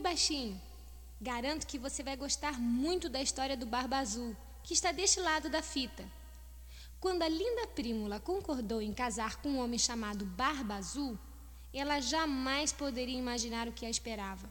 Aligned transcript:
Oi, 0.00 0.02
baixinho. 0.02 0.58
Garanto 1.20 1.66
que 1.66 1.78
você 1.78 2.02
vai 2.02 2.16
gostar 2.16 2.58
muito 2.58 3.06
da 3.06 3.20
história 3.20 3.54
do 3.54 3.66
Barba 3.66 3.98
Azul, 3.98 4.34
que 4.62 4.72
está 4.72 4.92
deste 4.92 5.20
lado 5.20 5.50
da 5.50 5.60
fita. 5.60 6.10
Quando 6.98 7.20
a 7.20 7.28
linda 7.28 7.66
Prímula 7.66 8.18
concordou 8.18 8.80
em 8.80 8.94
casar 8.94 9.36
com 9.42 9.50
um 9.50 9.62
homem 9.62 9.78
chamado 9.78 10.24
Barba 10.24 10.76
Azul, 10.76 11.18
ela 11.70 12.00
jamais 12.00 12.72
poderia 12.72 13.18
imaginar 13.18 13.68
o 13.68 13.72
que 13.72 13.84
a 13.84 13.90
esperava. 13.90 14.48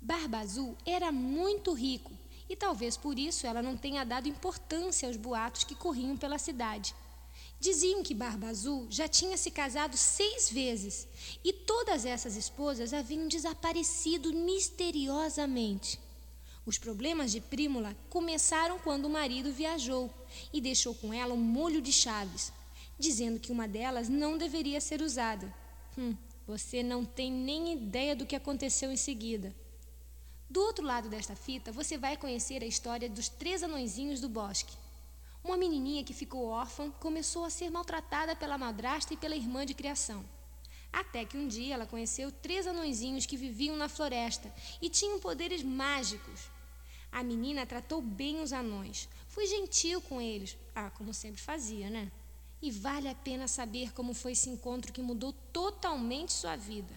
Barba 0.00 0.38
Azul 0.38 0.74
era 0.86 1.12
muito 1.12 1.74
rico 1.74 2.12
e 2.48 2.56
talvez 2.56 2.96
por 2.96 3.18
isso 3.18 3.46
ela 3.46 3.60
não 3.60 3.76
tenha 3.76 4.02
dado 4.02 4.30
importância 4.30 5.06
aos 5.06 5.18
boatos 5.18 5.62
que 5.62 5.74
corriam 5.74 6.16
pela 6.16 6.38
cidade. 6.38 6.94
Diziam 7.60 8.02
que 8.02 8.14
Barba 8.14 8.46
Azul 8.46 8.86
já 8.88 9.06
tinha 9.06 9.36
se 9.36 9.50
casado 9.50 9.94
seis 9.94 10.50
vezes 10.50 11.06
e 11.44 11.52
todas 11.52 12.06
essas 12.06 12.34
esposas 12.34 12.94
haviam 12.94 13.28
desaparecido 13.28 14.32
misteriosamente. 14.32 16.00
Os 16.64 16.78
problemas 16.78 17.30
de 17.30 17.38
Prímula 17.38 17.94
começaram 18.08 18.78
quando 18.78 19.04
o 19.04 19.10
marido 19.10 19.52
viajou 19.52 20.10
e 20.50 20.58
deixou 20.58 20.94
com 20.94 21.12
ela 21.12 21.34
um 21.34 21.36
molho 21.36 21.82
de 21.82 21.92
chaves, 21.92 22.50
dizendo 22.98 23.38
que 23.38 23.52
uma 23.52 23.68
delas 23.68 24.08
não 24.08 24.38
deveria 24.38 24.80
ser 24.80 25.02
usada. 25.02 25.54
Hum, 25.98 26.16
você 26.46 26.82
não 26.82 27.04
tem 27.04 27.30
nem 27.30 27.74
ideia 27.74 28.16
do 28.16 28.24
que 28.24 28.36
aconteceu 28.36 28.90
em 28.90 28.96
seguida. 28.96 29.54
Do 30.48 30.60
outro 30.62 30.84
lado 30.84 31.10
desta 31.10 31.36
fita, 31.36 31.70
você 31.70 31.98
vai 31.98 32.16
conhecer 32.16 32.62
a 32.62 32.66
história 32.66 33.08
dos 33.08 33.28
três 33.28 33.62
anõezinhos 33.62 34.18
do 34.18 34.30
bosque. 34.30 34.79
Uma 35.42 35.56
menininha 35.56 36.04
que 36.04 36.12
ficou 36.12 36.46
órfã 36.46 36.90
começou 36.92 37.44
a 37.44 37.50
ser 37.50 37.70
maltratada 37.70 38.36
pela 38.36 38.58
madrasta 38.58 39.14
e 39.14 39.16
pela 39.16 39.36
irmã 39.36 39.64
de 39.64 39.74
criação. 39.74 40.24
Até 40.92 41.24
que 41.24 41.36
um 41.36 41.46
dia 41.46 41.74
ela 41.74 41.86
conheceu 41.86 42.30
três 42.30 42.66
anõezinhos 42.66 43.26
que 43.26 43.36
viviam 43.36 43.76
na 43.76 43.88
floresta 43.88 44.52
e 44.82 44.88
tinham 44.88 45.20
poderes 45.20 45.62
mágicos. 45.62 46.50
A 47.12 47.22
menina 47.22 47.66
tratou 47.66 48.00
bem 48.00 48.40
os 48.40 48.52
anões, 48.52 49.08
foi 49.28 49.46
gentil 49.46 50.00
com 50.02 50.20
eles, 50.20 50.56
ah, 50.74 50.90
como 50.90 51.14
sempre 51.14 51.40
fazia, 51.40 51.88
né? 51.88 52.10
E 52.62 52.70
vale 52.70 53.08
a 53.08 53.14
pena 53.14 53.48
saber 53.48 53.92
como 53.92 54.12
foi 54.12 54.32
esse 54.32 54.50
encontro 54.50 54.92
que 54.92 55.00
mudou 55.00 55.32
totalmente 55.52 56.32
sua 56.32 56.56
vida. 56.56 56.94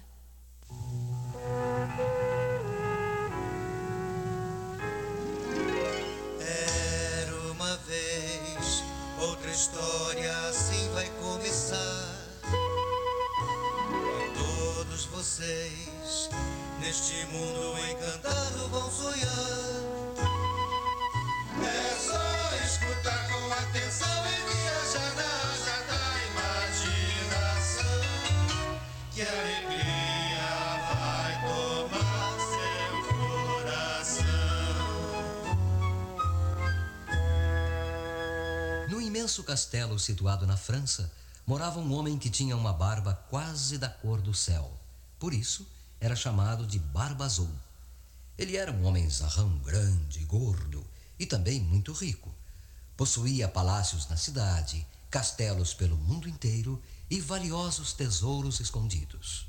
História 9.63 10.29
assim 10.49 10.89
vai 10.93 11.09
começar. 11.21 12.17
Todos 14.35 15.05
vocês 15.05 16.29
neste 16.81 17.25
mundo 17.27 17.79
encantado 17.89 18.67
vão 18.67 18.91
sonhar. 18.91 19.62
Imenso 39.13 39.43
castelo 39.43 39.99
situado 39.99 40.47
na 40.47 40.57
França, 40.57 41.13
morava 41.45 41.79
um 41.79 41.93
homem 41.93 42.17
que 42.17 42.31
tinha 42.31 42.57
uma 42.57 42.73
barba 42.73 43.13
quase 43.29 43.77
da 43.77 43.87
cor 43.87 44.19
do 44.19 44.33
céu. 44.33 44.75
Por 45.19 45.35
isso, 45.35 45.69
era 46.01 46.15
chamado 46.15 46.65
de 46.65 46.79
Barba 46.79 47.23
Azul. 47.23 47.53
Ele 48.35 48.57
era 48.57 48.71
um 48.71 48.83
homem 48.83 49.07
zarrão 49.07 49.55
grande, 49.59 50.25
gordo 50.25 50.83
e 51.19 51.27
também 51.27 51.59
muito 51.59 51.93
rico. 51.93 52.33
Possuía 52.97 53.47
palácios 53.47 54.07
na 54.09 54.17
cidade, 54.17 54.83
castelos 55.11 55.75
pelo 55.75 55.95
mundo 55.95 56.27
inteiro 56.27 56.81
e 57.07 57.21
valiosos 57.21 57.93
tesouros 57.93 58.59
escondidos. 58.59 59.45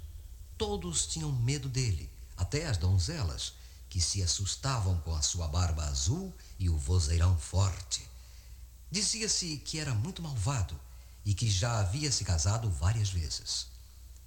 Todos 0.58 1.06
tinham 1.06 1.32
medo 1.32 1.70
dele, 1.70 2.12
até 2.36 2.66
as 2.66 2.76
donzelas, 2.76 3.54
que 3.88 3.98
se 3.98 4.22
assustavam 4.22 4.98
com 4.98 5.14
a 5.14 5.22
sua 5.22 5.48
barba 5.48 5.86
azul 5.86 6.34
e 6.58 6.68
o 6.68 6.76
vozeirão 6.76 7.38
forte. 7.38 8.12
Dizia-se 8.94 9.56
que 9.56 9.80
era 9.80 9.92
muito 9.92 10.22
malvado 10.22 10.78
e 11.26 11.34
que 11.34 11.50
já 11.50 11.80
havia 11.80 12.12
se 12.12 12.24
casado 12.24 12.70
várias 12.70 13.10
vezes. 13.10 13.66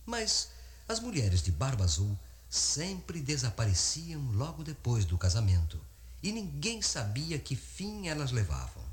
Mas 0.06 0.50
as 0.90 1.00
mulheres 1.00 1.42
de 1.42 1.54
barba 1.54 1.86
azul 1.86 2.20
sempre 2.50 3.22
desapareciam 3.22 4.22
logo 4.34 4.66
depois 4.66 5.06
do 5.06 5.18
casamento 5.18 5.80
e 6.22 6.34
ninguém 6.34 6.82
sabia 6.82 7.40
que 7.40 7.56
fim 7.56 8.10
elas 8.10 8.34
levavam. 8.34 8.84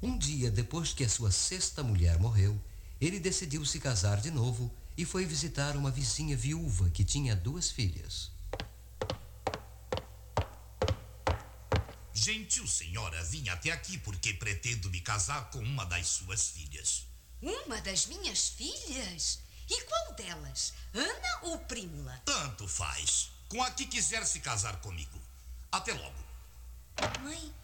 Um 0.00 0.16
dia 0.16 0.52
depois 0.52 0.92
que 0.92 1.02
a 1.02 1.08
sua 1.08 1.32
sexta 1.32 1.82
mulher 1.82 2.16
morreu, 2.20 2.56
ele 3.00 3.18
decidiu 3.18 3.66
se 3.66 3.80
casar 3.80 4.20
de 4.20 4.30
novo 4.30 4.72
e 4.96 5.04
foi 5.04 5.26
visitar 5.26 5.76
uma 5.76 5.90
vizinha 5.90 6.36
viúva 6.36 6.90
que 6.90 7.02
tinha 7.02 7.34
duas 7.34 7.72
filhas. 7.72 8.30
Gentil 12.24 12.66
senhora, 12.66 13.22
vim 13.24 13.50
até 13.50 13.70
aqui 13.70 13.98
porque 13.98 14.32
pretendo 14.32 14.88
me 14.88 14.98
casar 14.98 15.50
com 15.50 15.58
uma 15.58 15.84
das 15.84 16.06
suas 16.06 16.48
filhas. 16.48 17.04
Uma 17.42 17.78
das 17.82 18.06
minhas 18.06 18.48
filhas? 18.48 19.40
E 19.68 19.82
qual 19.82 20.14
delas? 20.14 20.72
Ana 20.94 21.40
ou 21.42 21.58
Prímula? 21.58 22.22
Tanto 22.24 22.66
faz. 22.66 23.28
Com 23.50 23.62
a 23.62 23.70
que 23.70 23.84
quiser 23.84 24.24
se 24.24 24.40
casar 24.40 24.80
comigo. 24.80 25.20
Até 25.70 25.92
logo. 25.92 26.24
Mãe, 27.20 27.54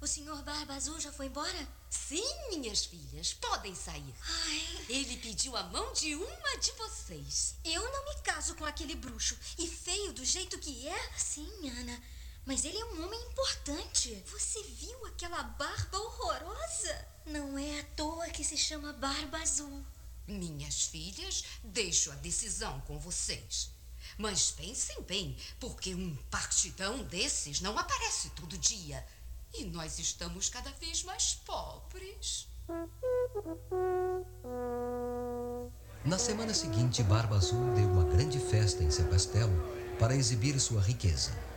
o 0.00 0.06
senhor 0.06 0.40
Barba 0.42 0.72
Azul 0.72 0.98
já 0.98 1.12
foi 1.12 1.26
embora? 1.26 1.68
Sim, 1.90 2.24
minhas 2.48 2.86
filhas, 2.86 3.34
podem 3.34 3.74
sair. 3.74 4.14
Ai. 4.22 4.86
Ele 4.88 5.18
pediu 5.18 5.54
a 5.54 5.64
mão 5.64 5.92
de 5.92 6.14
uma 6.14 6.56
de 6.56 6.72
vocês. 6.72 7.56
Eu 7.62 7.82
não 7.92 8.06
me 8.06 8.22
caso 8.22 8.54
com 8.54 8.64
aquele 8.64 8.94
bruxo. 8.94 9.36
E 9.58 9.68
feio 9.68 10.14
do 10.14 10.24
jeito 10.24 10.58
que 10.58 10.88
é? 10.88 11.12
Sim, 11.14 11.52
Ana. 11.68 12.02
Mas 12.48 12.64
ele 12.64 12.78
é 12.78 12.84
um 12.86 13.04
homem 13.04 13.20
importante. 13.24 14.24
Você 14.32 14.62
viu 14.62 15.04
aquela 15.04 15.42
barba 15.42 15.98
horrorosa? 15.98 17.06
Não 17.26 17.58
é 17.58 17.80
à 17.80 17.84
toa 17.94 18.30
que 18.30 18.42
se 18.42 18.56
chama 18.56 18.90
Barba 18.94 19.36
Azul. 19.36 19.84
Minhas 20.26 20.84
filhas, 20.84 21.44
deixo 21.62 22.10
a 22.10 22.14
decisão 22.14 22.80
com 22.86 22.98
vocês. 22.98 23.70
Mas 24.16 24.50
pensem 24.50 25.02
bem, 25.02 25.36
porque 25.60 25.94
um 25.94 26.16
partidão 26.30 27.02
desses 27.02 27.60
não 27.60 27.78
aparece 27.78 28.30
todo 28.30 28.56
dia. 28.56 29.06
E 29.52 29.64
nós 29.64 29.98
estamos 29.98 30.48
cada 30.48 30.70
vez 30.72 31.02
mais 31.02 31.34
pobres. 31.44 32.48
Na 36.02 36.18
semana 36.18 36.54
seguinte, 36.54 37.02
Barba 37.02 37.36
Azul 37.36 37.74
deu 37.74 37.90
uma 37.90 38.04
grande 38.04 38.40
festa 38.40 38.82
em 38.82 38.90
seu 38.90 39.06
castelo 39.10 39.52
para 39.98 40.16
exibir 40.16 40.58
sua 40.58 40.80
riqueza. 40.80 41.47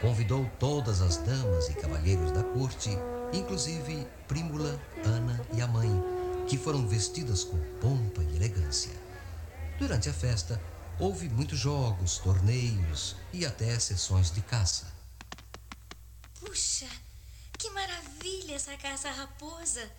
Convidou 0.00 0.48
todas 0.60 1.02
as 1.02 1.16
damas 1.16 1.68
e 1.68 1.74
cavalheiros 1.74 2.30
da 2.30 2.44
corte, 2.44 2.90
inclusive 3.32 4.06
Prímula, 4.28 4.80
Ana 5.04 5.44
e 5.52 5.60
a 5.60 5.66
mãe, 5.66 5.90
que 6.46 6.56
foram 6.56 6.86
vestidas 6.86 7.42
com 7.42 7.58
pompa 7.80 8.22
e 8.22 8.36
elegância. 8.36 8.92
Durante 9.76 10.08
a 10.08 10.12
festa, 10.12 10.60
houve 11.00 11.28
muitos 11.28 11.58
jogos, 11.58 12.18
torneios 12.18 13.16
e 13.32 13.44
até 13.44 13.76
sessões 13.80 14.30
de 14.30 14.40
caça. 14.40 14.86
Puxa, 16.38 16.88
que 17.58 17.68
maravilha 17.70 18.54
essa 18.54 18.76
caça 18.76 19.10
raposa! 19.10 19.90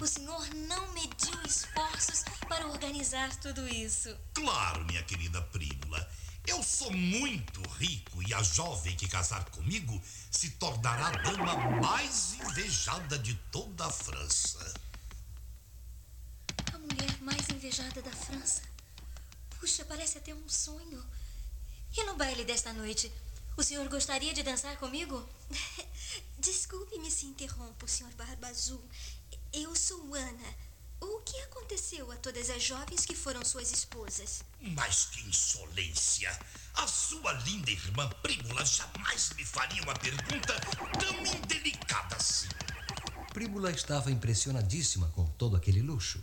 O 0.00 0.06
senhor 0.06 0.46
não 0.54 0.92
mediu 0.92 1.42
esforços 1.46 2.22
para 2.46 2.66
organizar 2.66 3.34
tudo 3.36 3.66
isso. 3.66 4.14
Claro, 4.34 4.84
minha 4.84 5.02
querida 5.02 5.40
Prímula. 5.40 6.06
Eu 6.46 6.62
sou 6.62 6.92
muito 6.92 7.60
rico 7.70 8.22
e 8.22 8.32
a 8.32 8.42
jovem 8.42 8.94
que 8.94 9.08
casar 9.08 9.44
comigo 9.46 10.00
se 10.30 10.50
tornará 10.50 11.08
a 11.08 11.10
dama 11.10 11.56
mais 11.80 12.34
invejada 12.34 13.18
de 13.18 13.34
toda 13.50 13.86
a 13.86 13.90
França. 13.90 14.74
A 16.72 16.78
mulher 16.78 17.20
mais 17.22 17.48
invejada 17.48 18.00
da 18.02 18.12
França. 18.12 18.62
Puxa, 19.58 19.84
parece 19.86 20.18
até 20.18 20.34
um 20.34 20.48
sonho. 20.48 21.02
E 21.96 22.04
no 22.04 22.16
baile 22.16 22.44
desta 22.44 22.72
noite, 22.74 23.10
o 23.56 23.62
senhor 23.62 23.88
gostaria 23.88 24.34
de 24.34 24.42
dançar 24.42 24.76
comigo? 24.76 25.26
Desculpe-me 26.38 27.10
se 27.10 27.26
interrompo, 27.26 27.88
senhor 27.88 28.12
Barba 28.12 28.48
Azul. 28.48 28.82
Eu 29.52 29.74
sou 29.74 30.14
Ana. 30.14 30.54
O 31.00 31.20
que 31.20 31.36
aconteceu 31.42 32.10
a 32.10 32.16
todas 32.16 32.48
as 32.50 32.62
jovens 32.62 33.04
que 33.04 33.14
foram 33.14 33.44
suas 33.44 33.70
esposas? 33.70 34.42
Mas 34.60 35.06
que 35.06 35.28
insolência! 35.28 36.36
A 36.74 36.86
sua 36.86 37.32
linda 37.32 37.70
irmã 37.70 38.08
Prímula 38.22 38.64
jamais 38.64 39.30
me 39.36 39.44
faria 39.44 39.82
uma 39.82 39.94
pergunta 39.94 40.54
tão 40.98 41.34
indelicada 41.34 42.16
assim. 42.16 42.48
Prímula 43.32 43.70
estava 43.70 44.10
impressionadíssima 44.10 45.08
com 45.14 45.26
todo 45.26 45.56
aquele 45.56 45.82
luxo. 45.82 46.22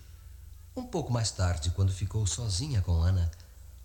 Um 0.75 0.83
pouco 0.83 1.11
mais 1.11 1.29
tarde, 1.31 1.69
quando 1.71 1.93
ficou 1.93 2.25
sozinha 2.25 2.81
com 2.81 3.01
Ana, 3.01 3.31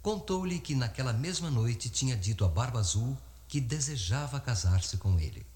contou-lhe 0.02 0.58
que 0.58 0.74
naquela 0.74 1.12
mesma 1.12 1.50
noite 1.50 1.90
tinha 1.90 2.16
dito 2.16 2.44
a 2.44 2.48
Barba 2.48 2.80
Azul 2.80 3.16
que 3.46 3.60
desejava 3.60 4.40
casar-se 4.40 4.96
com 4.96 5.18
ele. 5.18 5.46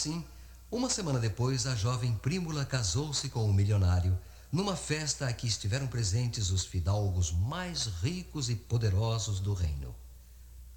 Assim, 0.00 0.24
uma 0.70 0.88
semana 0.88 1.18
depois, 1.18 1.66
a 1.66 1.74
jovem 1.74 2.14
Prímula 2.14 2.64
casou-se 2.64 3.28
com 3.28 3.44
o 3.44 3.52
milionário 3.52 4.18
numa 4.50 4.74
festa 4.74 5.26
a 5.26 5.32
que 5.34 5.46
estiveram 5.46 5.86
presentes 5.86 6.48
os 6.48 6.64
fidalgos 6.64 7.30
mais 7.32 7.84
ricos 8.02 8.48
e 8.48 8.56
poderosos 8.56 9.40
do 9.40 9.52
reino. 9.52 9.94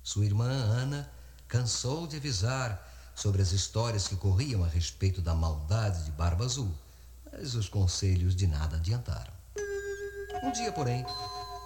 Sua 0.04 0.26
irmã 0.26 0.50
Ana 0.50 1.10
cansou 1.48 2.06
de 2.06 2.18
avisar 2.18 2.86
sobre 3.16 3.42
as 3.42 3.54
histórias 3.54 4.10
que 4.10 4.18
corriam 4.18 4.62
a 4.62 4.68
respeito 4.68 5.22
da 5.22 5.34
maldade 5.34 6.04
de 6.04 6.12
Barba 6.12 6.44
Azul, 6.44 6.74
mas 7.32 7.56
os 7.56 7.70
conselhos 7.70 8.36
de 8.36 8.46
nada 8.46 8.76
adiantaram. 8.76 9.32
Um 10.44 10.52
dia, 10.52 10.74
porém, 10.74 11.06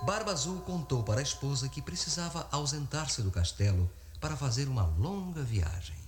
Barba 0.05 0.31
Azul 0.31 0.61
contou 0.61 1.01
para 1.01 1.21
a 1.21 1.23
esposa 1.23 1.67
que 1.67 1.81
precisava 1.81 2.47
ausentar-se 2.51 3.23
do 3.23 3.31
castelo 3.31 3.89
para 4.21 4.37
fazer 4.37 4.67
uma 4.67 4.83
longa 4.83 5.41
viagem. 5.41 6.06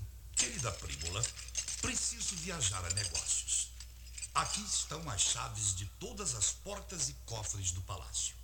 Querida 0.60 0.72
Prímula, 0.74 1.24
preciso 1.82 2.36
viajar 2.36 2.84
a 2.84 2.90
negócios. 2.90 3.72
Aqui 4.36 4.60
estão 4.60 5.10
as 5.10 5.22
chaves 5.22 5.74
de 5.74 5.86
todas 6.02 6.36
as 6.36 6.52
portas 6.52 7.08
e 7.08 7.14
cofres 7.26 7.72
do 7.72 7.82
palácio. 7.84 8.36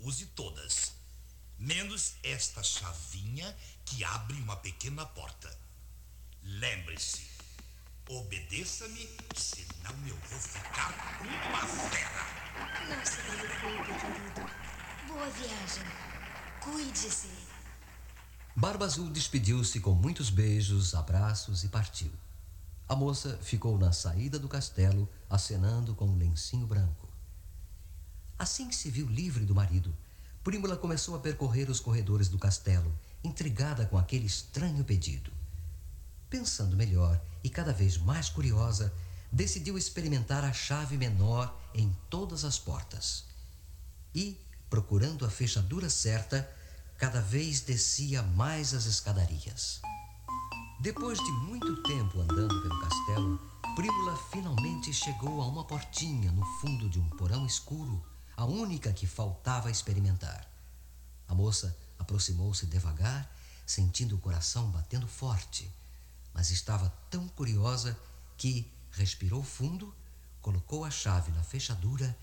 Use 0.00 0.26
todas, 0.26 0.92
menos 1.56 2.14
esta 2.24 2.64
chavinha 2.64 3.56
que 3.84 4.02
abre 4.02 4.36
uma 4.38 4.56
pequena 4.56 5.06
porta. 5.06 5.56
Lembre-se, 6.42 7.24
obedeça-me, 8.08 9.08
senão 9.36 10.08
eu 10.08 10.16
vou 10.16 10.40
ficar 10.40 10.92
uma 11.20 11.90
fera. 11.90 12.26
Não 12.88 13.06
se 13.06 13.22
preocupe, 13.22 14.00
querido. 14.00 14.50
Boa 15.06 15.30
viagem. 15.30 15.84
Cuide-se. 16.60 17.49
Barba 18.60 18.84
Azul 18.84 19.08
despediu-se 19.08 19.80
com 19.80 19.92
muitos 19.92 20.28
beijos, 20.28 20.94
abraços 20.94 21.64
e 21.64 21.68
partiu. 21.68 22.10
A 22.86 22.94
moça 22.94 23.38
ficou 23.40 23.78
na 23.78 23.90
saída 23.90 24.38
do 24.38 24.50
castelo, 24.50 25.08
acenando 25.30 25.94
com 25.94 26.06
um 26.06 26.18
lencinho 26.18 26.66
branco. 26.66 27.08
Assim 28.38 28.68
que 28.68 28.76
se 28.76 28.90
viu 28.90 29.06
livre 29.06 29.46
do 29.46 29.54
marido, 29.54 29.96
Prímula 30.44 30.76
começou 30.76 31.16
a 31.16 31.20
percorrer 31.20 31.70
os 31.70 31.80
corredores 31.80 32.28
do 32.28 32.38
castelo, 32.38 32.94
intrigada 33.24 33.86
com 33.86 33.96
aquele 33.96 34.26
estranho 34.26 34.84
pedido. 34.84 35.32
Pensando 36.28 36.76
melhor 36.76 37.18
e 37.42 37.48
cada 37.48 37.72
vez 37.72 37.96
mais 37.96 38.28
curiosa, 38.28 38.92
decidiu 39.32 39.78
experimentar 39.78 40.44
a 40.44 40.52
chave 40.52 40.98
menor 40.98 41.58
em 41.74 41.96
todas 42.10 42.44
as 42.44 42.58
portas. 42.58 43.24
E, 44.14 44.38
procurando 44.68 45.24
a 45.24 45.30
fechadura 45.30 45.88
certa, 45.88 46.46
cada 47.00 47.22
vez 47.22 47.62
descia 47.62 48.22
mais 48.22 48.74
as 48.74 48.84
escadarias. 48.84 49.80
Depois 50.82 51.18
de 51.18 51.32
muito 51.32 51.82
tempo 51.84 52.20
andando 52.20 52.60
pelo 52.60 52.78
castelo, 52.78 53.40
Prímula 53.74 54.14
finalmente 54.30 54.92
chegou 54.92 55.40
a 55.40 55.46
uma 55.46 55.64
portinha 55.64 56.30
no 56.30 56.44
fundo 56.60 56.90
de 56.90 57.00
um 57.00 57.08
porão 57.08 57.46
escuro, 57.46 58.04
a 58.36 58.44
única 58.44 58.92
que 58.92 59.06
faltava 59.06 59.70
experimentar. 59.70 60.46
A 61.26 61.34
moça 61.34 61.74
aproximou-se 61.98 62.66
devagar, 62.66 63.34
sentindo 63.64 64.16
o 64.16 64.20
coração 64.20 64.70
batendo 64.70 65.08
forte, 65.08 65.74
mas 66.34 66.50
estava 66.50 66.92
tão 67.08 67.26
curiosa 67.28 67.98
que 68.36 68.70
respirou 68.92 69.42
fundo, 69.42 69.94
colocou 70.42 70.84
a 70.84 70.90
chave 70.90 71.32
na 71.32 71.42
fechadura 71.42 72.14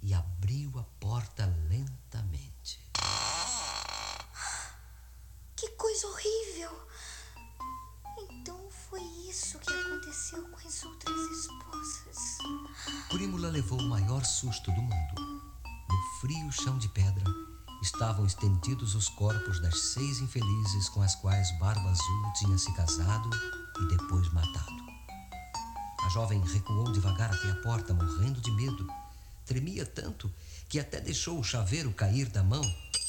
e 0.00 0.14
abriu 0.14 0.78
a 0.78 0.84
porta 1.00 1.46
lentamente. 1.68 2.78
Coisa 5.80 6.08
horrível! 6.08 6.70
Então 8.18 8.68
foi 8.70 9.00
isso 9.30 9.58
que 9.60 9.72
aconteceu 9.72 10.46
com 10.50 10.68
as 10.68 10.84
outras 10.84 11.16
esposas. 11.30 12.38
Prímula 13.08 13.48
levou 13.48 13.80
o 13.80 13.88
maior 13.88 14.22
susto 14.22 14.70
do 14.72 14.82
mundo. 14.82 15.14
No 15.88 16.20
frio 16.20 16.52
chão 16.52 16.76
de 16.76 16.86
pedra 16.90 17.24
estavam 17.82 18.26
estendidos 18.26 18.94
os 18.94 19.08
corpos 19.08 19.58
das 19.62 19.80
seis 19.94 20.20
infelizes 20.20 20.90
com 20.90 21.00
as 21.00 21.14
quais 21.14 21.50
Barba 21.58 21.88
Azul 21.88 22.32
tinha 22.38 22.58
se 22.58 22.70
casado 22.74 23.30
e 23.80 23.88
depois 23.96 24.30
matado. 24.34 24.84
A 26.04 26.10
jovem 26.10 26.40
recuou 26.40 26.92
devagar 26.92 27.32
até 27.32 27.50
a 27.52 27.62
porta, 27.62 27.94
morrendo 27.94 28.38
de 28.42 28.50
medo. 28.50 28.86
Tremia 29.46 29.86
tanto 29.86 30.30
que 30.68 30.78
até 30.78 31.00
deixou 31.00 31.40
o 31.40 31.44
chaveiro 31.44 31.90
cair 31.90 32.28
da 32.28 32.44
mão 32.44 32.62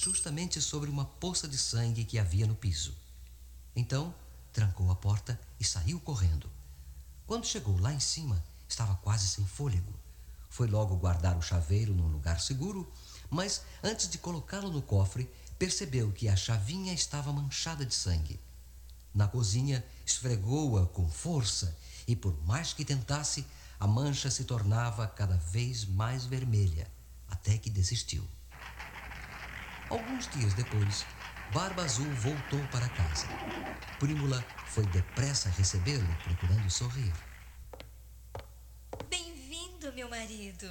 justamente 0.04 0.60
sobre 0.60 0.90
uma 0.90 1.06
poça 1.06 1.48
de 1.48 1.58
sangue 1.58 2.04
que 2.04 2.18
havia 2.18 2.48
no 2.48 2.56
piso. 2.56 2.98
Então, 3.76 4.14
trancou 4.52 4.90
a 4.90 4.96
porta 4.96 5.40
e 5.60 5.64
saiu 5.64 6.00
correndo. 6.00 6.50
Quando 7.28 7.46
chegou 7.46 7.80
lá 7.80 7.94
em 7.94 8.00
cima, 8.00 8.44
estava 8.68 8.96
quase 8.96 9.28
sem 9.28 9.46
fôlego. 9.46 9.94
Foi 10.50 10.68
logo 10.68 10.96
guardar 10.96 11.38
o 11.38 11.42
chaveiro 11.42 11.94
num 11.94 12.08
lugar 12.08 12.42
seguro, 12.42 12.92
mas 13.30 13.62
antes 13.84 14.10
de 14.10 14.18
colocá-lo 14.18 14.72
no 14.72 14.82
cofre, 14.82 15.30
percebeu 15.60 16.12
que 16.12 16.28
a 16.28 16.36
chavinha 16.36 16.94
estava 16.94 17.32
manchada 17.32 17.86
de 17.86 17.94
sangue. 17.94 18.40
Na 19.14 19.28
cozinha, 19.28 19.86
esfregou-a 20.04 20.88
com 20.88 21.08
força 21.08 21.78
e, 22.08 22.16
por 22.16 22.36
mais 22.44 22.74
que 22.74 22.84
tentasse, 22.84 23.46
a 23.80 23.86
mancha 23.86 24.32
se 24.32 24.46
tornava 24.46 25.08
cada 25.08 25.38
vez 25.38 25.86
mais 25.86 26.26
vermelha, 26.26 26.92
até 27.30 27.56
que 27.60 27.70
desistiu. 27.70 28.28
Alguns 29.92 30.26
dias 30.30 30.54
depois, 30.54 31.06
Barba 31.54 31.84
Azul 31.84 32.10
voltou 32.16 32.66
para 32.70 32.88
casa. 32.88 33.28
Prímula 34.00 34.42
foi 34.68 34.86
depressa 34.86 35.50
recebê-lo, 35.50 36.08
procurando 36.24 36.70
sorrir. 36.72 37.14
Bem-vindo, 39.10 39.92
meu 39.92 40.10
marido. 40.10 40.66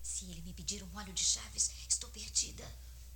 Se 0.00 0.26
ele 0.26 0.42
me 0.42 0.52
pedir 0.52 0.80
um 0.84 0.86
molho 0.86 1.12
de 1.12 1.24
chaves, 1.24 1.72
estou 1.88 2.08
perdida. 2.10 2.64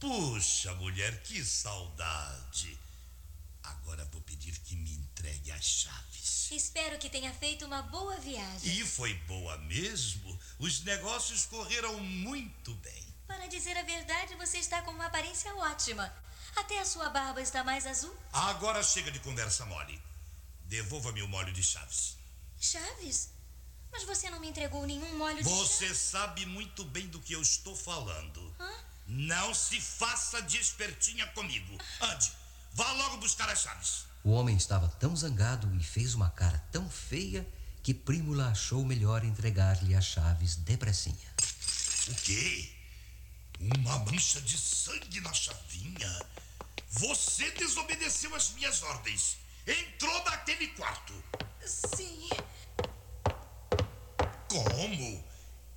Puxa, 0.00 0.74
mulher, 0.74 1.22
que 1.22 1.44
saudade. 1.44 2.76
Agora 3.62 4.04
vou 4.06 4.20
pedir 4.22 4.58
que 4.62 4.74
me 4.74 4.94
entregue 4.96 5.52
as 5.52 5.64
chaves. 5.64 6.50
Espero 6.50 6.98
que 6.98 7.08
tenha 7.08 7.32
feito 7.32 7.64
uma 7.66 7.82
boa 7.82 8.18
viagem. 8.18 8.80
E 8.80 8.84
foi 8.84 9.14
boa 9.28 9.56
mesmo. 9.58 10.36
Os 10.58 10.82
negócios 10.82 11.46
correram 11.46 12.00
muito 12.00 12.74
bem. 12.74 13.11
Para 13.34 13.46
dizer 13.46 13.76
a 13.78 13.82
verdade, 13.82 14.34
você 14.36 14.58
está 14.58 14.82
com 14.82 14.90
uma 14.90 15.06
aparência 15.06 15.54
ótima. 15.56 16.12
Até 16.54 16.78
a 16.80 16.84
sua 16.84 17.08
barba 17.08 17.40
está 17.40 17.64
mais 17.64 17.86
azul. 17.86 18.14
Agora 18.30 18.82
chega 18.82 19.10
de 19.10 19.18
conversa 19.20 19.64
mole. 19.64 20.00
Devolva-me 20.66 21.22
o 21.22 21.28
molho 21.28 21.50
de 21.50 21.62
chaves. 21.62 22.16
Chaves? 22.60 23.30
Mas 23.90 24.04
você 24.04 24.28
não 24.28 24.38
me 24.38 24.48
entregou 24.48 24.86
nenhum 24.86 25.16
molho 25.16 25.38
de 25.38 25.44
Você 25.44 25.86
chaves. 25.86 25.98
sabe 25.98 26.44
muito 26.44 26.84
bem 26.84 27.08
do 27.08 27.20
que 27.20 27.32
eu 27.32 27.40
estou 27.40 27.74
falando. 27.74 28.54
Hã? 28.60 28.70
Não 29.06 29.54
se 29.54 29.80
faça 29.80 30.42
de 30.42 30.58
espertinha 30.58 31.26
comigo. 31.28 31.78
Ande, 32.02 32.30
vá 32.74 32.92
logo 32.92 33.16
buscar 33.16 33.48
as 33.48 33.60
chaves. 33.62 34.04
O 34.22 34.30
homem 34.32 34.56
estava 34.56 34.88
tão 34.88 35.16
zangado 35.16 35.74
e 35.74 35.82
fez 35.82 36.14
uma 36.14 36.30
cara 36.30 36.58
tão 36.70 36.88
feia 36.88 37.48
que 37.82 37.94
Prímula 37.94 38.48
achou 38.48 38.84
melhor 38.84 39.24
entregar-lhe 39.24 39.94
as 39.94 40.04
chaves 40.04 40.54
depressinha. 40.54 41.34
O 42.08 42.14
quê? 42.16 42.81
Uma 43.62 43.98
mancha 44.00 44.40
de 44.40 44.58
sangue 44.58 45.20
na 45.20 45.32
chavinha? 45.32 46.26
Você 46.88 47.48
desobedeceu 47.52 48.34
as 48.34 48.50
minhas 48.50 48.82
ordens. 48.82 49.36
Entrou 49.64 50.24
naquele 50.24 50.66
quarto. 50.68 51.12
Sim. 51.64 52.28
Como? 54.48 55.24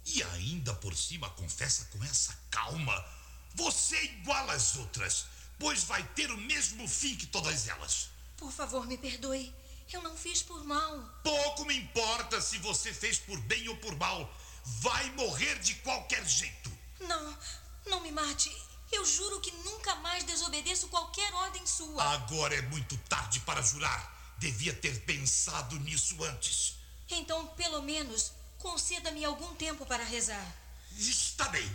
E 0.03 0.23
ainda 0.23 0.73
por 0.73 0.97
cima 0.97 1.29
confessa 1.29 1.85
com 1.91 2.03
essa 2.03 2.35
calma. 2.49 3.05
Você 3.53 3.95
é 3.95 4.05
igual 4.05 4.49
às 4.49 4.75
outras, 4.77 5.27
pois 5.59 5.83
vai 5.83 6.03
ter 6.15 6.31
o 6.31 6.37
mesmo 6.37 6.87
fim 6.87 7.15
que 7.15 7.27
todas 7.27 7.67
elas. 7.67 8.09
Por 8.35 8.51
favor, 8.51 8.87
me 8.87 8.97
perdoe. 8.97 9.53
Eu 9.93 10.01
não 10.01 10.17
fiz 10.17 10.41
por 10.41 10.65
mal. 10.65 11.03
Pouco 11.23 11.65
me 11.65 11.77
importa 11.77 12.41
se 12.41 12.57
você 12.57 12.91
fez 12.91 13.19
por 13.19 13.39
bem 13.41 13.69
ou 13.69 13.77
por 13.77 13.95
mal. 13.95 14.33
Vai 14.81 15.11
morrer 15.11 15.59
de 15.59 15.75
qualquer 15.75 16.25
jeito. 16.25 16.75
Não, 17.01 17.37
não 17.85 18.01
me 18.01 18.11
mate. 18.11 18.51
Eu 18.91 19.05
juro 19.05 19.41
que 19.41 19.51
nunca 19.63 19.95
mais 19.95 20.23
desobedeço 20.23 20.87
qualquer 20.87 21.33
ordem 21.33 21.65
sua. 21.65 22.03
Agora 22.13 22.55
é 22.55 22.61
muito 22.63 22.97
tarde 23.09 23.39
para 23.41 23.61
jurar. 23.61 24.35
Devia 24.37 24.73
ter 24.73 25.01
pensado 25.01 25.79
nisso 25.79 26.23
antes. 26.23 26.75
Então, 27.09 27.47
pelo 27.47 27.81
menos, 27.81 28.31
Conceda-me 28.65 29.23
algum 29.23 29.53
tempo 29.55 29.85
para 29.85 30.03
rezar. 30.03 30.55
Está 30.97 31.47
bem. 31.49 31.69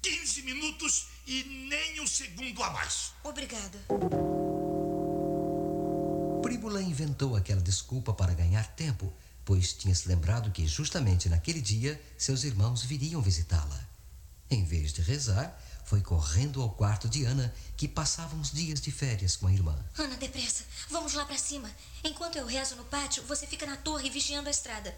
15 0.00 0.42
minutos 0.42 1.06
e 1.26 1.44
nem 1.68 2.00
um 2.00 2.06
segundo 2.06 2.62
a 2.62 2.70
mais. 2.70 3.12
Obrigada. 3.22 3.78
Príbula 6.42 6.82
inventou 6.82 7.36
aquela 7.36 7.60
desculpa 7.60 8.14
para 8.14 8.32
ganhar 8.32 8.66
tempo, 8.74 9.12
pois 9.44 9.74
tinha 9.74 9.94
se 9.94 10.08
lembrado 10.08 10.50
que 10.50 10.66
justamente 10.66 11.28
naquele 11.28 11.60
dia 11.60 12.00
seus 12.16 12.42
irmãos 12.44 12.82
viriam 12.82 13.20
visitá-la. 13.20 13.91
Em 14.52 14.64
vez 14.64 14.92
de 14.92 15.00
rezar, 15.00 15.58
foi 15.86 16.02
correndo 16.02 16.60
ao 16.60 16.68
quarto 16.68 17.08
de 17.08 17.24
Ana, 17.24 17.50
que 17.74 17.88
passava 17.88 18.36
uns 18.36 18.52
dias 18.52 18.82
de 18.82 18.92
férias 18.92 19.34
com 19.34 19.46
a 19.46 19.52
irmã. 19.52 19.74
Ana, 19.96 20.14
depressa. 20.18 20.62
Vamos 20.90 21.14
lá 21.14 21.24
para 21.24 21.38
cima. 21.38 21.70
Enquanto 22.04 22.36
eu 22.36 22.44
rezo 22.44 22.76
no 22.76 22.84
pátio, 22.84 23.22
você 23.22 23.46
fica 23.46 23.64
na 23.64 23.78
torre 23.78 24.10
vigiando 24.10 24.48
a 24.48 24.50
estrada. 24.50 24.94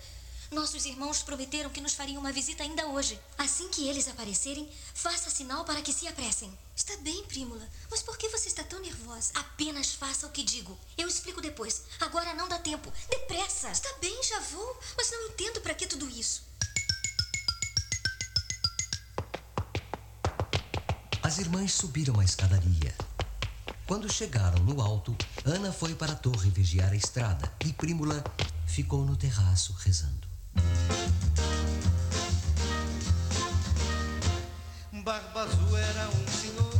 Nossos 0.50 0.84
irmãos 0.86 1.22
prometeram 1.22 1.70
que 1.70 1.80
nos 1.80 1.94
fariam 1.94 2.18
uma 2.18 2.32
visita 2.32 2.64
ainda 2.64 2.88
hoje. 2.88 3.16
Assim 3.38 3.68
que 3.68 3.88
eles 3.88 4.08
aparecerem, 4.08 4.68
faça 4.92 5.30
sinal 5.30 5.64
para 5.64 5.82
que 5.82 5.92
se 5.92 6.08
apressem. 6.08 6.52
Está 6.74 6.96
bem, 6.96 7.24
Prímula. 7.26 7.68
Mas 7.88 8.02
por 8.02 8.18
que 8.18 8.28
você 8.30 8.48
está 8.48 8.64
tão 8.64 8.80
nervosa? 8.80 9.30
Apenas 9.34 9.94
faça 9.94 10.26
o 10.26 10.30
que 10.30 10.42
digo. 10.42 10.76
Eu 10.98 11.06
explico 11.06 11.40
depois. 11.40 11.82
Agora 12.00 12.34
não 12.34 12.48
dá 12.48 12.58
tempo. 12.58 12.92
Depressa! 13.08 13.70
Está 13.70 13.92
bem, 14.00 14.20
já 14.24 14.40
vou. 14.40 14.80
Mas 14.96 15.12
não 15.12 15.28
entendo 15.28 15.60
para 15.60 15.74
que 15.74 15.86
tudo 15.86 16.10
isso. 16.10 16.42
As 21.24 21.38
irmãs 21.38 21.72
subiram 21.72 22.20
a 22.20 22.24
escadaria. 22.24 22.94
Quando 23.86 24.12
chegaram 24.12 24.62
no 24.62 24.82
alto, 24.82 25.16
Ana 25.42 25.72
foi 25.72 25.94
para 25.94 26.12
a 26.12 26.14
torre 26.14 26.50
vigiar 26.50 26.92
a 26.92 26.94
estrada 26.94 27.50
e 27.64 27.72
Prímula 27.72 28.22
ficou 28.66 29.06
no 29.06 29.16
terraço 29.16 29.72
rezando. 29.82 30.28
Barba 35.02 35.44
Azul 35.44 35.78
era 35.78 36.08
um 36.10 36.28
senhor 36.28 36.74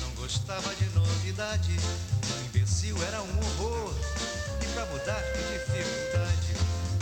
não 0.00 0.10
gostava 0.16 0.74
de 0.74 0.86
novidade. 0.86 1.76
Um 2.34 2.46
imbecil 2.46 3.00
era 3.04 3.22
um 3.22 3.38
horror. 3.38 3.94
E 4.60 4.66
pra 4.74 4.86
mudar, 4.86 5.22
que 5.22 5.38
dificuldade. 5.38 6.54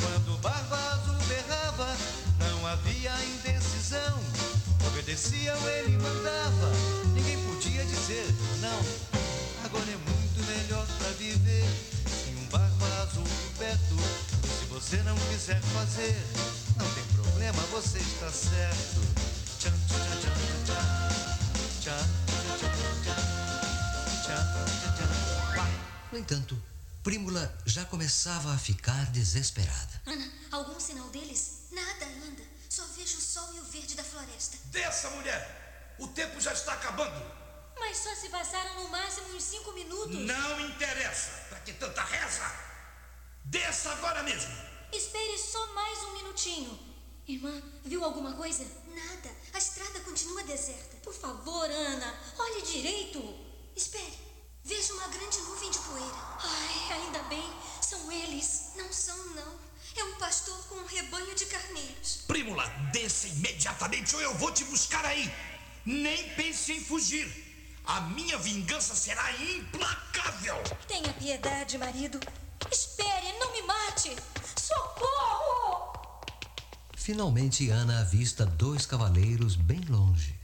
Quando 0.03 0.39
Barba 0.43 0.77
Azul 0.77 1.27
berrava, 1.27 1.97
não 2.39 2.67
havia 2.67 3.13
indecisão. 3.25 4.21
Obedeciam, 4.87 5.57
ele 5.69 6.00
começava 28.11 28.53
a 28.53 28.59
ficar 28.59 29.07
desesperada. 29.13 30.03
Ana, 30.05 30.29
algum 30.51 30.81
sinal 30.81 31.09
deles? 31.11 31.69
Nada 31.71 32.05
ainda. 32.05 32.43
Só 32.69 32.85
vejo 32.97 33.17
o 33.17 33.21
sol 33.21 33.55
e 33.55 33.61
o 33.61 33.63
verde 33.63 33.95
da 33.95 34.03
floresta. 34.03 34.59
Desça, 34.65 35.11
mulher! 35.11 35.95
O 35.97 36.09
tempo 36.09 36.41
já 36.41 36.53
está 36.53 36.73
acabando. 36.73 37.25
Mas 37.79 37.99
só 37.99 38.13
se 38.17 38.29
passaram 38.29 38.83
no 38.83 38.89
máximo 38.89 39.29
uns 39.37 39.45
cinco 39.45 39.71
minutos. 39.75 40.17
Não 40.27 40.61
interessa. 40.61 41.31
Para 41.51 41.61
que 41.61 41.73
tanta 41.75 42.03
reza? 42.03 42.53
Desça 43.45 43.93
agora 43.93 44.25
mesmo. 44.25 44.53
Espere 44.93 45.39
só 45.39 45.73
mais 45.73 45.99
um 46.01 46.13
minutinho. 46.15 46.81
Irmã, 47.29 47.63
viu 47.85 48.05
alguma 48.05 48.33
coisa? 48.33 48.67
Nada. 48.89 49.31
A 49.55 49.59
estrada 49.59 50.01
continua 50.01 50.43
deserta. 50.43 50.97
Por 50.97 51.15
favor, 51.15 51.71
Ana, 51.71 52.13
olhe 52.37 52.63
direito. 52.63 53.23
Espere. 53.77 54.19
Vejo 54.65 54.95
uma 54.95 55.09
grande 55.09 55.39
nuvem 55.39 55.71
de 55.71 55.79
poeira. 55.79 56.39
Ai, 56.43 56.99
ainda 56.99 57.23
bem, 57.25 57.45
são 57.91 58.13
eles. 58.13 58.71
Não 58.77 58.93
são, 58.93 59.17
não. 59.35 59.59
É 59.97 60.05
um 60.05 60.15
pastor 60.15 60.57
com 60.69 60.77
um 60.77 60.87
rebanho 60.87 61.35
de 61.35 61.45
carneiros. 61.47 62.21
Prímula, 62.29 62.65
desça 62.93 63.27
imediatamente 63.27 64.15
ou 64.15 64.23
eu 64.23 64.33
vou 64.39 64.53
te 64.53 64.65
buscar 64.65 65.05
aí. 65.05 65.29
Nem 65.85 66.31
pense 66.37 66.73
em 66.73 66.81
fugir. 66.81 67.27
A 67.85 68.01
minha 68.03 68.39
vingança 68.39 68.95
será 68.95 69.33
implacável. 69.43 70.63
Tenha 70.87 71.13
piedade, 71.15 71.77
marido. 71.79 72.21
Espere, 72.71 73.33
não 73.41 73.53
me 73.53 73.63
mate. 73.63 74.15
Socorro! 74.57 75.99
Finalmente, 76.95 77.69
Ana 77.71 78.03
avista 78.03 78.47
dois 78.47 78.87
cavaleiros 78.87 79.57
bem 79.57 79.81
longe. 79.89 80.40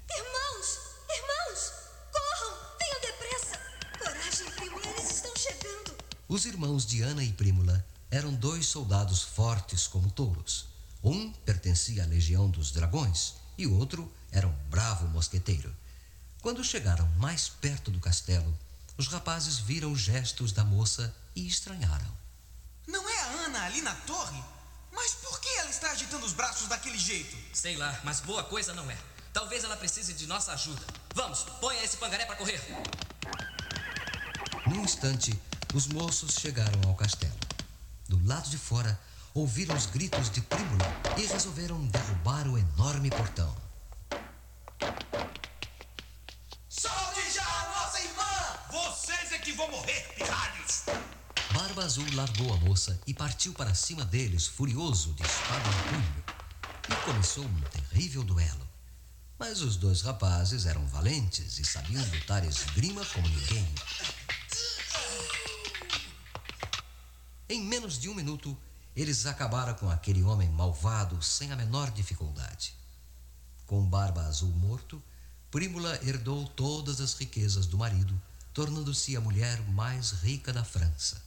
Os 6.28 6.45
irmãos 6.45 6.85
de 6.85 7.02
Ana 7.02 7.23
e 7.23 7.33
Prímula 7.33 7.87
eram 8.11 8.35
dois 8.35 8.66
soldados 8.66 9.23
fortes 9.23 9.87
como 9.87 10.11
touros. 10.11 10.66
Um 11.00 11.30
pertencia 11.33 12.02
à 12.02 12.06
legião 12.06 12.50
dos 12.50 12.73
dragões 12.73 13.35
e 13.56 13.64
o 13.64 13.78
outro 13.78 14.12
era 14.33 14.49
um 14.49 14.56
bravo 14.68 15.06
mosqueteiro. 15.06 15.73
Quando 16.42 16.64
chegaram 16.64 17.06
mais 17.12 17.49
perto 17.49 17.92
do 17.92 18.00
castelo, 18.00 18.52
os 18.99 19.06
rapazes 19.06 19.59
viram 19.59 19.92
os 19.92 20.00
gestos 20.00 20.50
da 20.50 20.64
moça 20.64 21.14
e 21.37 21.47
estranharam. 21.47 22.12
Não 22.88 23.09
é 23.09 23.21
a 23.21 23.26
Ana 23.45 23.62
ali 23.64 23.80
na 23.80 23.95
torre? 23.95 24.42
Mas 24.90 25.14
por 25.14 25.38
que 25.40 25.49
ela 25.59 25.71
está 25.71 25.92
agitando 25.92 26.26
os 26.26 26.33
braços 26.33 26.66
daquele 26.66 26.99
jeito? 26.99 27.37
Sei 27.52 27.76
lá, 27.76 28.00
mas 28.02 28.18
boa 28.18 28.42
coisa 28.42 28.75
não 28.75 28.90
é. 28.90 28.99
Talvez 29.33 29.62
ela 29.62 29.76
precise 29.76 30.12
de 30.12 30.26
nossa 30.26 30.52
ajuda. 30.52 30.83
Vamos, 31.14 31.45
ponha 31.61 31.85
esse 31.85 31.99
pangaré 31.99 32.26
para 32.26 32.35
correr. 32.35 32.61
Num 34.66 34.83
instante, 34.83 35.38
os 35.76 35.88
moços 35.88 36.37
chegaram 36.40 36.80
ao 36.88 36.95
castelo. 36.95 37.37
Do 38.09 38.26
lado 38.26 38.49
de 38.49 38.56
fora, 38.56 38.99
ouviram 39.35 39.76
os 39.76 39.85
gritos 39.85 40.30
de 40.30 40.40
Prímula 40.40 40.87
e 41.18 41.26
resolveram 41.26 41.85
derrubar 41.88 42.49
o 42.49 42.56
enorme 42.56 43.11
portão. 43.11 43.54
Solte 46.66 47.30
já 47.30 47.45
a 47.45 47.68
nossa 47.75 48.00
irmã! 48.00 48.23
Vocês 48.73 49.33
é 49.33 49.38
que 49.38 49.52
vão 49.52 49.71
morrer, 49.71 50.14
pirralhos. 50.14 50.85
Barba 51.52 51.85
Azul 51.85 52.06
largou 52.14 52.54
a 52.54 52.56
moça 52.56 52.99
e 53.06 53.12
partiu 53.12 53.52
para 53.52 53.75
cima 53.75 54.06
deles, 54.06 54.47
furioso, 54.47 55.12
de 55.12 55.25
espada 55.25 55.68
em 55.68 55.88
punho. 55.90 56.25
E 56.88 57.04
começou 57.04 57.45
um 57.45 57.61
terrível 57.61 58.25
duelo. 58.25 58.66
Mas 59.38 59.61
os 59.61 59.76
dois 59.76 60.00
rapazes 60.00 60.64
eram 60.64 60.87
valentes 60.87 61.59
e 61.59 61.64
sabiam 61.64 62.02
lutar 62.06 62.42
esgrima 62.47 63.04
como 63.04 63.28
ninguém. 63.28 63.68
Em 67.49 67.62
menos 67.62 67.99
de 67.99 68.09
um 68.09 68.15
minuto, 68.15 68.57
eles 68.97 69.25
acabaram 69.26 69.75
com 69.75 69.88
aquele 69.88 70.23
homem 70.23 70.49
malvado 70.50 71.23
sem 71.23 71.53
a 71.53 71.57
menor 71.57 71.91
dificuldade. 71.91 72.75
Com 73.67 73.88
Barba 73.88 74.23
Azul 74.23 74.50
morto, 74.50 75.03
Prímula 75.50 75.99
herdou 76.05 76.47
todas 76.49 77.00
as 77.00 77.15
riquezas 77.15 77.67
do 77.67 77.79
marido, 77.79 78.21
tornando-se 78.53 79.17
a 79.17 79.21
mulher 79.21 79.61
mais 79.69 80.11
rica 80.11 80.53
da 80.53 80.65
França. 80.65 81.23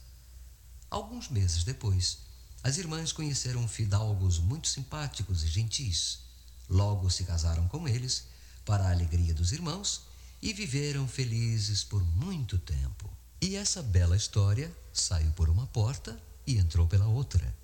Alguns 0.90 1.28
meses 1.30 1.64
depois, 1.64 2.18
as 2.62 2.76
irmãs 2.76 3.12
conheceram 3.12 3.66
fidalgos 3.66 4.38
muito 4.38 4.68
simpáticos 4.68 5.42
e 5.42 5.48
gentis. 5.48 6.20
Logo 6.68 7.08
se 7.08 7.24
casaram 7.24 7.66
com 7.66 7.88
eles, 7.88 8.24
para 8.64 8.84
a 8.84 8.90
alegria 8.90 9.32
dos 9.32 9.52
irmãos, 9.52 10.02
e 10.42 10.52
viveram 10.52 11.08
felizes 11.08 11.82
por 11.82 12.04
muito 12.04 12.58
tempo. 12.58 13.10
E 13.42 13.56
essa 13.56 13.82
bela 13.82 14.16
história 14.16 14.70
saiu 14.92 15.32
por 15.32 15.48
uma 15.48 15.66
porta 15.68 16.20
e 16.46 16.58
entrou 16.58 16.86
pela 16.86 17.06
outra. 17.06 17.54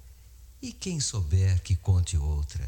E 0.63 0.73
quem 0.73 0.99
souber 1.01 1.61
que 1.63 1.77
conte 1.77 2.17
outra. 2.17 2.67